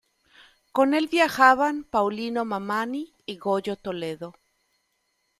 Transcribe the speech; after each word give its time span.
Con 0.71 0.95
el 0.95 1.07
viajaban 1.09 1.83
Paulino 1.83 2.43
Mamani 2.43 3.13
y 3.27 3.37
Goyo 3.37 3.75
Toledo. 3.75 4.33